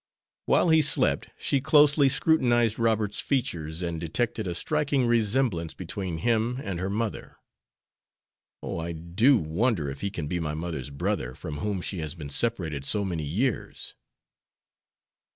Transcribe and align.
While 0.47 0.69
he 0.69 0.81
slept, 0.81 1.29
she 1.37 1.61
closely 1.61 2.09
scrutinized 2.09 2.79
Robert's 2.79 3.19
features, 3.19 3.83
and 3.83 4.01
detected 4.01 4.47
a 4.47 4.55
striking 4.55 5.05
resemblance 5.05 5.75
between 5.75 6.17
him 6.17 6.59
and 6.63 6.79
her 6.79 6.89
mother. 6.89 7.37
"Oh, 8.63 8.79
I 8.79 8.93
do 8.93 9.37
wonder 9.37 9.91
if 9.91 10.01
he 10.01 10.09
can 10.09 10.25
be 10.25 10.39
my 10.39 10.55
mother's 10.55 10.89
brother, 10.89 11.35
from 11.35 11.59
whom 11.59 11.81
she 11.81 11.99
has 11.99 12.15
been 12.15 12.31
separated 12.31 12.83
so 12.83 13.05
many 13.05 13.25
years!" 13.25 13.93